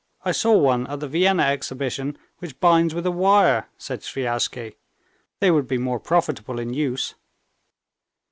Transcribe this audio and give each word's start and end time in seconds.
I 0.25 0.31
saw 0.31 0.57
one 0.57 0.87
at 0.87 0.99
the 0.99 1.07
Vienna 1.07 1.43
exhibition, 1.43 2.17
which 2.39 2.59
binds 2.59 2.95
with 2.95 3.05
a 3.05 3.11
wire," 3.11 3.69
said 3.77 4.01
Sviazhsky. 4.01 4.77
"They 5.39 5.51
would 5.51 5.67
be 5.67 5.77
more 5.77 5.99
profitable 5.99 6.57
in 6.57 6.73
use." 6.73 7.13